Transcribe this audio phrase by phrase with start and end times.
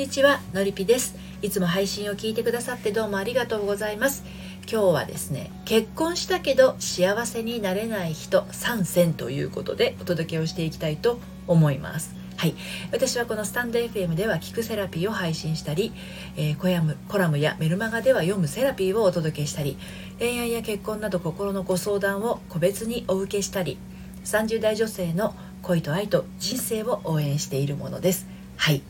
[0.00, 1.14] にちはのりぴです。
[1.42, 4.24] いつも配信を聞いてくださってどうもありがとうございます。
[4.62, 12.14] 今日はですね結婚したけど幸せになれない人参戦ということでお届けをしていきたいと思います。
[12.38, 12.54] はい、
[12.92, 15.92] 私はこのスタンド FM では聞くセラピーを配信したり、
[16.34, 19.76] えー、コヤムコラムやメルマガでは読むセラピーをお届けしたり
[20.18, 23.76] 恋愛や結婚など心のご相談を個別にお受けしたり
[24.24, 28.26] 30代女性の恋と愛と人生を応援しているものです。
[28.56, 28.82] はい、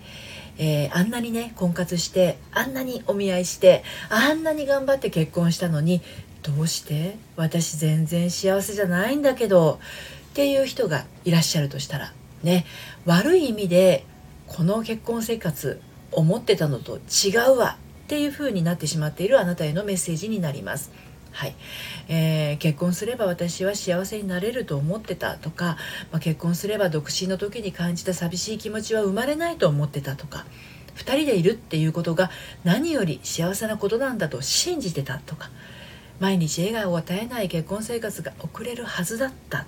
[0.62, 6.02] えー、あんなにね婚活してあんなにお見合いしてあんなに頑張って結婚したのに
[6.42, 9.80] どうして私全然幸せじゃないんだけど
[10.30, 12.66] っていう人がいらっしゃるとしたらね
[13.06, 14.04] 悪い意味で
[14.48, 15.80] この結婚生活
[16.12, 20.90] 思ってたのと違うわっていう風になってしまっているあなたへのメッセージになります。
[21.32, 21.54] はい、
[22.08, 25.76] えー、結婚すれば私は幸せになれると思ってたとか、
[26.10, 30.44] まあ、結婚すれば独身の時に感じた寂しい気持ちは生まれないと思ってたとか
[30.96, 32.30] 2人でいるっていうことが
[32.64, 35.50] 何より幸せなことなんだと信じてたとか
[36.20, 39.66] 毎日笑顔を与えない結婚生活が送れるはずだった。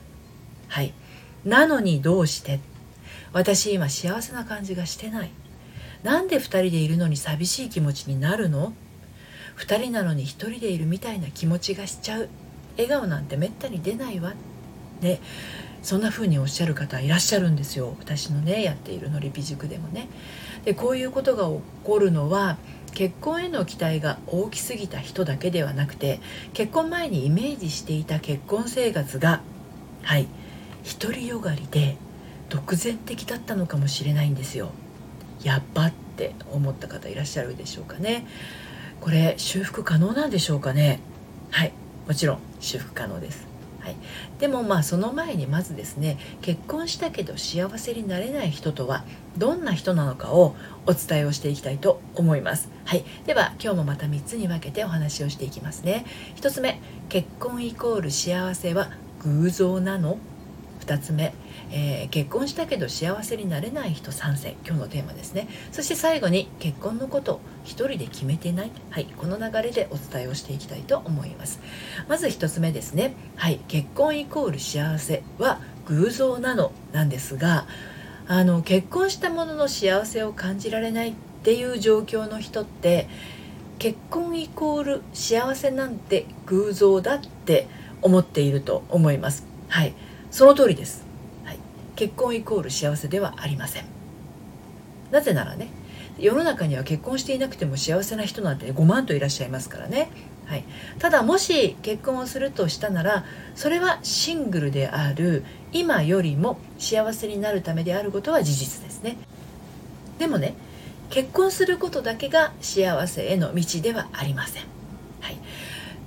[0.69, 0.93] はい。
[1.47, 2.61] なのにどうして
[3.33, 5.31] 私今幸せな感じがしてない。
[6.03, 8.75] なんで2人でいるのに寂しい気持ちになるの？
[9.57, 12.29] 2人なのに1人でいるみたいな気持ちがしちゃう。
[12.77, 14.35] 笑顔なんてめったに出ないわ。
[15.01, 15.21] で
[15.83, 17.95] そんな風におっしゃる方いらっしゃるんですよ。
[17.99, 20.09] 私のねやっているのりぴ塾でもね。
[20.65, 22.57] でこういうことが起こるのは
[22.95, 26.21] 結婚への期待が大きすぎた人だけではなくて
[26.53, 29.41] 結婚前にイメージしていた結婚生活が
[30.03, 30.29] はい
[31.01, 31.97] 独りよがりで
[32.49, 34.71] 独善的だったのかもしれないんですよ。
[35.43, 38.27] やっばって思った方いらっしゃるでしょうかね。
[39.03, 41.01] これ修復可能なんでしょうかね。
[41.51, 41.73] はい。
[42.09, 43.47] もちろん修復可能です。
[43.81, 43.97] はい、
[44.39, 49.05] でもまあその前にまずですね結婚したけど幸せになれない人とは
[49.37, 50.55] どんな人なのかを
[50.87, 56.07] お伝えをしていきたいと思います、はい、では今日もまた3つに分けてお話をしていきますね。
[56.37, 58.93] 1つ目結婚イコール幸せは
[59.25, 60.17] 偶像なの？
[60.83, 61.33] 2つ目、
[61.71, 65.49] えー、結婚したけど幸せになれない人参戦今日のテーマですね。
[65.71, 68.71] そして最後に結婚のこと一人で決めてない。
[68.91, 71.61] はいこの流れでお伝えをしていきたいと思います。
[72.09, 73.15] まず1つ目ですね。
[73.37, 77.67] はい結婚イコール幸せは偶像なのなんですが
[78.29, 81.15] あの結婚したものの幸せを感じられないっ
[81.45, 83.09] ていう状況の人って
[83.79, 87.67] 結婚イコール幸せなんて偶像だって
[88.01, 89.47] 思っていると思います。
[89.69, 89.95] はい。
[90.33, 91.05] その通りです、
[91.45, 91.59] はい、
[91.95, 93.85] 結婚イコール幸せではありません。
[95.13, 95.69] なぜならね
[96.19, 100.09] 世の中には結婚していなくても幸せな人なんて5万といらっしゃいますからね、
[100.47, 100.65] はい、
[100.99, 109.19] ただもし結婚をするとしたならそれはシングルである今よりも幸せになるためであることは事実ですね。
[110.19, 110.55] でもね
[111.11, 114.63] 結婚することだけが幸せへの道ではありません、
[115.21, 115.37] はい、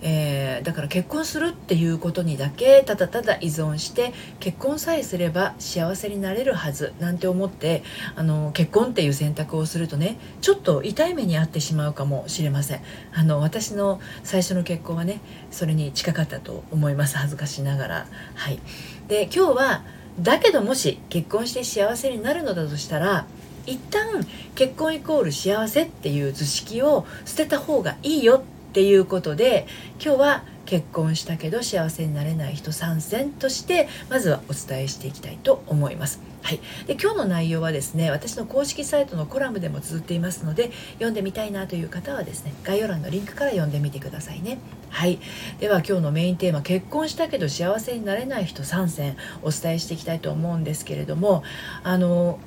[0.07, 7.81] えー、だから結婚するっていうことにだけただただ依存して結婚さえすれば幸せになれるはずなんて思って
[8.15, 12.81] あの結婚っていう選択をするとねちょっと痛い目に遭ってしまうかもしれません。
[13.13, 18.07] あの私の最初の結婚はねそれに近かったと思います恥ずかしながら。
[18.35, 18.59] はい。
[19.07, 19.83] で今日は
[20.19, 23.25] だけどもし結婚して幸せになるのだとしたら
[23.65, 24.23] 一旦
[24.53, 29.67] 結婚イコール幸せっていう図式を捨てた方がいいよってていうことで
[30.03, 36.19] 今日は結婚したけど幸せになれない人参戦としてまずはお伝えしていきたいと思います。
[36.41, 44.57] はい、で今日の内容はですね私の公式サイトのコラムでも綴っていますので読んでみたいなという方はですね概要欄のリンクから読んでみてくださいね。
[44.89, 45.19] はい、
[45.61, 51.43] では今日のメインテーマ結婚したけど幸せになれない人参戦お伝えしていきたいと思うんですけれども
[51.83, 52.39] あの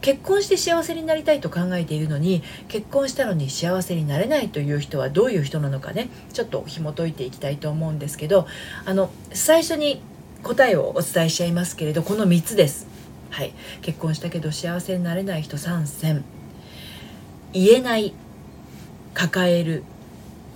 [0.00, 8.46] 結婚して幸せになりたいと考えているのに結婚したのに幸せになれないという人はどういう人なのかねちょっと紐解いていきたいと思うんですけど
[8.84, 10.00] あの最初に
[10.42, 12.86] 答えをお伝えしちゃいますけれどこの3つです。
[13.30, 13.52] はい、
[13.82, 16.24] 結婚したけど幸せになれない人参戦
[17.52, 18.12] 言えない
[19.14, 19.84] 抱える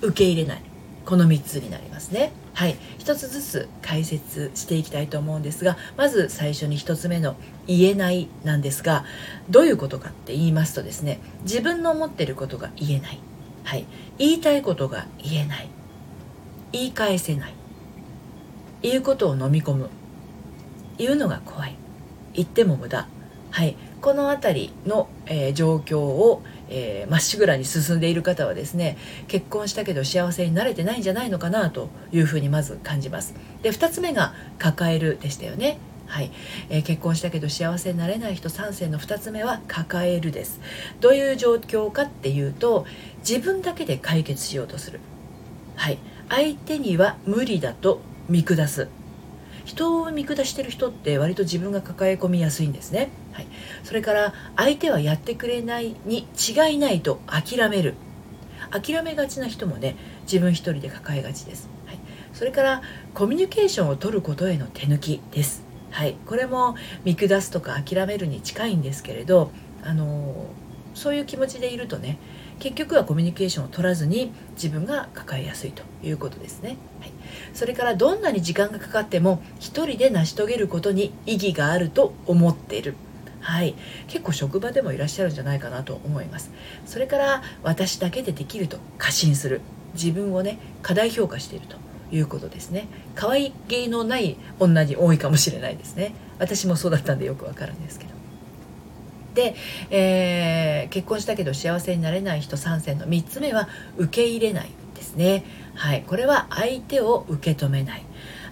[0.01, 0.63] 受け入れない
[1.07, 2.33] この3つになりますね。
[2.55, 7.37] はい、一つずつ解説していきたいと思うんですがまず最初に1つ目の
[7.67, 9.05] 「言えない」なんですが
[9.51, 13.19] どういうことかって言いますとですね自分の思ってることが言えない、
[13.65, 13.87] はい、
[14.19, 15.69] 言いたいことが言えない。
[16.75, 17.55] 言い返せない。
[18.83, 19.91] 言うことを飲み込む。
[20.99, 21.77] 言うのが怖い。
[22.33, 23.07] 言っても無駄。
[23.51, 23.77] はい。
[24.01, 26.43] この辺りの、えー、状況を
[26.75, 28.97] えま、っしぐらに進んでいる方はですね
[29.29, 33.35] 結婚したけど幸せになれてないんじゃないのかなというふうにまず感じます。
[33.63, 35.79] で2つ目が抱えるでしたよね。
[36.07, 36.31] はい。
[36.69, 40.61] えー、結婚したけど幸せになれない人3選の2つ目は抱えるです。
[41.01, 42.87] どういう状況かっていうと
[43.29, 45.01] 自分だけで解決しようとする。
[45.77, 45.99] はい。
[46.29, 48.89] 相手には無理だと見下す。
[49.75, 53.47] 人を見下してる人って割と自分が抱え込みやすいんですね、はい、
[53.83, 57.95] それから相手はやってくれないに違いないと諦める。
[58.71, 61.99] 諦めがちな人もね自分一人で抱えがちです、はい、
[62.33, 62.83] それから
[63.13, 65.63] コミュニケーションを取ることへの手抜きです。
[65.91, 66.17] はい。
[66.27, 66.75] これも
[67.05, 69.53] 見下すとか諦めるに近いんですけれど
[69.85, 70.47] あの
[70.95, 72.19] そういう気持ちでいるとね
[72.59, 77.13] 結局はコミュニケーションを取らずに自分が抱えやすいということですね、はい、
[77.53, 82.95] それからどんなに時間がかかっても一人で成し遂げることに意義があると思っている。
[83.41, 83.75] はい、
[84.09, 86.51] 結構職場でもいらっしゃるんじゃないかなと思います。
[86.87, 89.61] それから私だけでできると過信する。
[89.93, 91.77] 自分をね過大評価していると
[92.11, 92.89] いうことですね。
[93.15, 96.15] 可愛げのない女に多いかもしれないですね。
[96.39, 98.24] 私もそうだったんでよくわかるんですけど。
[99.35, 99.55] で、
[99.91, 105.45] えー、結婚したけど幸せになれない人3選の3つ目は受け入れないですね。
[105.75, 106.05] はい。
[106.07, 108.05] これは相手を受け止めない。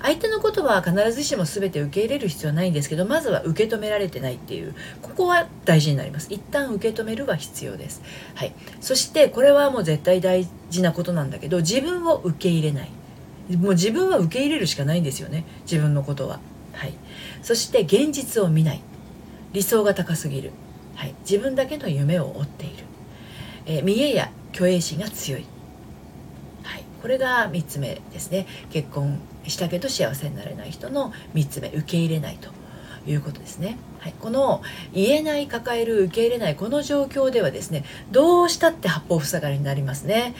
[0.02, 4.74] 相手のことは必ずしも全て受け入れる必要はないんですけどまずは受け止められてないっていう。
[5.00, 6.26] ここは大事になります。
[6.30, 8.02] 一旦受け止めるは必要です。
[8.34, 8.52] はい。
[8.80, 12.90] そしてこれはもう絶対大事なことなんだけど自分を受け入れない。
[13.56, 15.44] もう自分は受け入れるしかないんですよね。
[15.62, 16.40] 自分のことは。
[16.72, 16.94] はい。
[17.42, 18.80] そして現実を見ない。
[19.52, 20.50] 理想が高すぎる。
[21.02, 22.84] はい、自分だけの夢を追っている、
[23.66, 25.44] えー、見栄や虚栄心が強い、
[26.62, 28.46] はい、これが3つ目ですね。
[28.70, 29.18] 結婚
[29.48, 32.50] したけど幸せになれない人の3つ目受け入れないと
[33.10, 34.62] いうことですね、はい、この
[34.92, 40.36] 言えない抱える受け入れないこの状況ではですねどうしたって八方塞がりになりますね。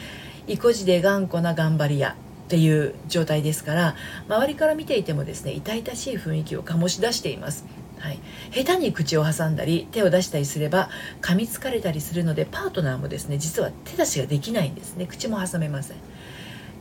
[0.47, 3.95] 意固地で頑固な頑張り屋っていう状態ですから
[4.29, 7.65] 周りから見ていてもですね痛々しい雰囲気を醸し出しています。
[8.03, 8.19] はい、
[8.51, 10.89] 下手に口を挟んだり手を出したりすれば
[11.21, 15.07] 噛みつかれたりするのでパートナーもですね実は手出しができないんですね。
[15.07, 15.97] 口も挟めません。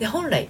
[0.01, 0.49] で本来、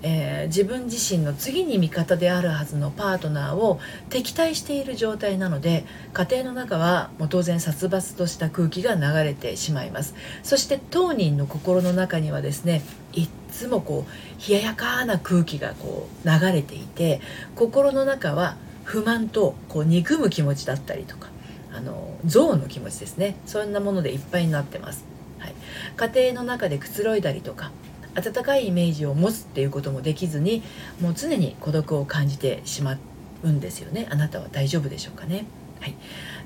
[0.00, 5.84] えー、自分自身の次に味方であるはずのパートナーを敵対している状態なので
[6.14, 10.14] 家庭の中はもう当然殺伐とした空気が流れてしまいます。
[10.42, 12.80] そして当人の心の中にはですね
[13.12, 17.20] いっつもこう冷ややかな空気がこう流れていて
[17.56, 21.28] 心の中は不満とこう憎む気持ちだったりとか
[21.72, 23.36] あの憎悪の気持ちですね。
[23.46, 25.04] そんなものでいっぱいになってます、
[25.38, 25.54] はい、
[25.96, 27.72] 家庭の中でくつろいだりとか
[28.14, 30.62] 温かいイメージを持つっていうこともできずに
[31.00, 32.96] もう常に孤独を感じてしま
[33.42, 34.06] うんですよね。
[34.10, 35.46] あなたは大丈夫でしょうかね。
[35.80, 35.94] はい。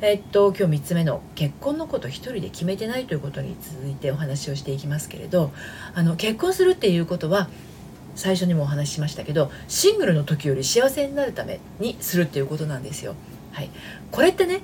[0.01, 5.51] えー、っと今日3つ目の結婚のこと一人で決めてないということに続いてお話をしていきますけれど
[5.95, 7.49] あの結婚するっていうことは
[8.19, 13.15] 最初にもお話ししましたけどシングルの時より幸せになるためにするっていうことなんですよ。
[13.53, 13.71] はい、
[14.11, 14.61] これってね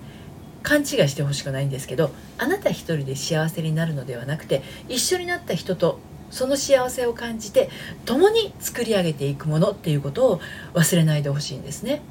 [0.65, 7.71] 勘違いしてほしくないんですけどあなた一人で幸せになるのではなくて一緒になった人とその幸せを感じて
[8.05, 10.41] 共に作り上げていくものっていうことを
[10.73, 12.03] 忘れないでほしいんですね。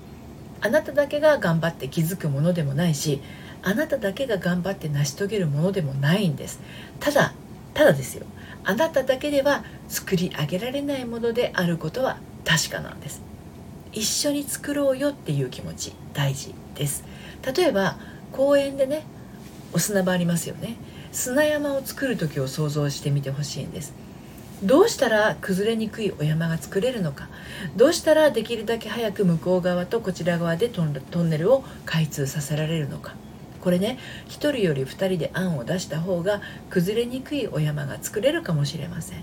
[0.62, 3.22] あなただけが頑張って気づくものでもないし
[3.64, 6.62] あなただけが頑張って成し遂げるものでもないんです
[7.02, 7.34] ただ
[7.74, 8.26] ただですよ
[8.66, 13.22] あなただけでは作り上げられないものであることは確かなんです。
[13.92, 17.04] 一緒に作ろうよっていう気持ち大事です。
[17.56, 17.98] 例えば
[18.32, 19.06] 公園でね
[19.74, 20.78] お砂場ありますよね。
[21.12, 23.94] 砂山を作る時を想像してみてほしいんです。
[24.64, 27.28] どうしたら崩れにくいお山が作れるのか。
[27.76, 33.16] どうしたらできるだけ早く向こう側とこちら側でトンネルを開通させられるのか。
[33.64, 39.20] これね1人より2人で案を出した方が崩れにくいお山が作れるかもしれません。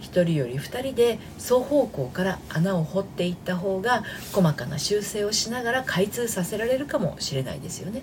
[0.00, 8.02] 1人より2人で双方向から穴を掘っていった方が細かな修正をしながら開通させられるかもしれないですよね。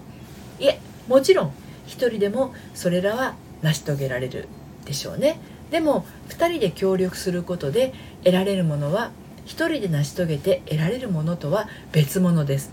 [0.59, 0.79] いえ
[1.09, 1.47] もちろん
[1.87, 4.47] 1人でもそれらは成し遂げられる
[4.85, 5.39] でしょうね。
[5.71, 9.11] でも2人で協力することで得られるものは
[9.45, 12.71] 1人で成し遂げて得られるものとは別物です。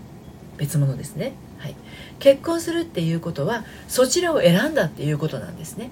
[0.57, 1.33] 別物ですね。
[1.63, 1.75] はい、
[2.19, 5.91] 結婚するっていうことはそちらを選んだっていうことなんですね。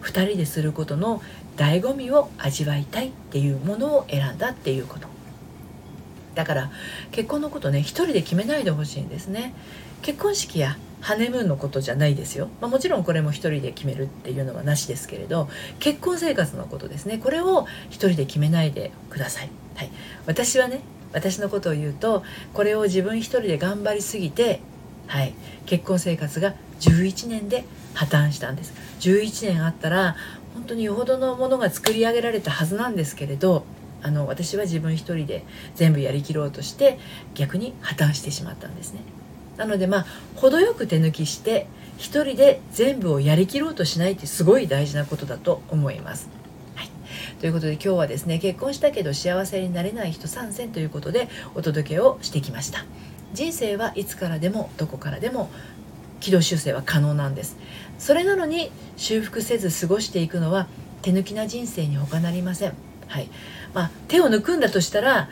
[0.00, 1.20] 2人ですることの
[1.58, 5.06] 醍醐味を味わいたいっていうものを選んだっていうこと。
[6.34, 6.70] だから
[7.10, 9.52] 結婚のことね一人で決めないでほしいんですね。
[10.00, 17.18] 結婚式やハネムーンのことじゃないですよ、まあ、もちろんこれも一人で決めるっていうのはなしですけれど結婚生活のことですね。
[17.18, 19.90] これを一人で決めないでください、はい、
[20.26, 20.80] 私はね
[21.12, 24.60] 私のことを言うとこれを自分一人で頑張りすぎて
[25.08, 25.34] はい、
[25.66, 28.72] 結婚生活が11年で破綻したんです。
[29.00, 30.16] 11年あったら
[30.54, 33.64] 本当によほどのものが作り上げられたはずなんですけれど
[34.02, 36.98] あの私は自分一人で全部やりきろうとして
[37.34, 39.00] 逆に破綻してしまったんですね。
[39.56, 46.28] なのでまあ程よく手抜きして一人で全部をやりきろうとしないってすごい大事なことだと思います。
[46.76, 46.90] はい、
[47.40, 52.84] ということで今日はですね結婚したけど幸せになれない人参戦ということでお届けをしてきました。
[53.34, 55.50] 人生はいつからでもどこからでも
[56.20, 57.56] 軌道修正は可能なんです。
[57.98, 60.66] それなのに修復せず過ごしていくのは
[61.02, 62.74] 手抜きな人生に他なりません。
[63.06, 63.28] はい。
[63.74, 65.28] まあ、手を抜くんだとしたら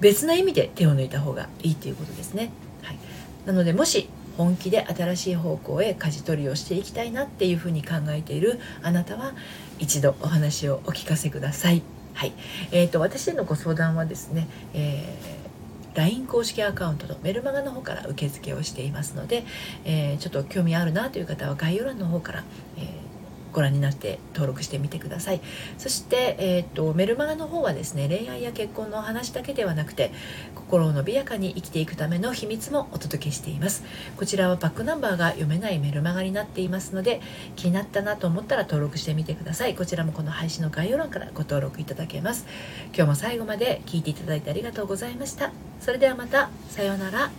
[0.00, 2.50] 別な意味で手を抜いた方がいいということですね、
[2.82, 2.98] はい、
[3.46, 9.34] なのでもし本気で新しい方向へ舵取りをしていきたいなっていうふうに考えているあなたは
[9.78, 11.82] 一度お話をお聞かせください。
[12.14, 12.32] はい。
[12.70, 15.49] えーと、私へのご相談はですね、えー、
[15.94, 19.44] LINE 公式アカウントとメルマガの方から受付をしていますので、
[19.84, 22.44] えー、ちょっと興味あるなという方は概要欄の方から、
[22.76, 23.10] えー
[23.52, 25.40] ご覧になって登録してみてください。
[25.78, 30.12] そして、えーと、メルマガの方はですね恋愛や結婚の話だけではなくて
[30.54, 33.84] 心を伸びやかに生きていくための秘密もお届けしています。
[34.16, 37.20] こちらはバックナンバーが読めないメルマガになっていますので
[37.56, 39.74] 気になったなと思ったら登録してみてください。
[39.74, 42.46] こちらもこの配信の概要欄からご登録いただけます。
[42.94, 45.69] 今日も最後まで聞いていただいてありがとうございました。
[45.80, 47.30] それではまたさようなら。